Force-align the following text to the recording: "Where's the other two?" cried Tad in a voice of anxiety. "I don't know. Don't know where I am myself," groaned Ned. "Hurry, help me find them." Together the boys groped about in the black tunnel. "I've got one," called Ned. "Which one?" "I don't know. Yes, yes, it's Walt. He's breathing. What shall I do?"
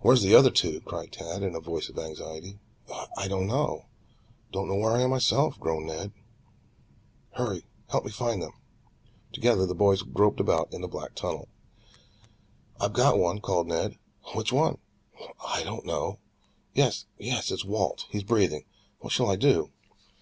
"Where's 0.00 0.20
the 0.20 0.34
other 0.34 0.50
two?" 0.50 0.82
cried 0.82 1.10
Tad 1.10 1.42
in 1.42 1.54
a 1.54 1.58
voice 1.58 1.88
of 1.88 1.98
anxiety. 1.98 2.58
"I 3.16 3.28
don't 3.28 3.46
know. 3.46 3.86
Don't 4.52 4.68
know 4.68 4.74
where 4.76 4.92
I 4.92 5.00
am 5.00 5.08
myself," 5.08 5.58
groaned 5.58 5.86
Ned. 5.86 6.12
"Hurry, 7.32 7.64
help 7.88 8.04
me 8.04 8.10
find 8.10 8.42
them." 8.42 8.52
Together 9.32 9.64
the 9.64 9.74
boys 9.74 10.02
groped 10.02 10.38
about 10.38 10.70
in 10.74 10.82
the 10.82 10.86
black 10.86 11.14
tunnel. 11.14 11.48
"I've 12.78 12.92
got 12.92 13.18
one," 13.18 13.40
called 13.40 13.68
Ned. 13.68 13.96
"Which 14.34 14.52
one?" 14.52 14.76
"I 15.42 15.62
don't 15.64 15.86
know. 15.86 16.18
Yes, 16.74 17.06
yes, 17.16 17.50
it's 17.50 17.64
Walt. 17.64 18.04
He's 18.10 18.22
breathing. 18.22 18.66
What 18.98 19.12
shall 19.14 19.30
I 19.30 19.36
do?" 19.36 19.70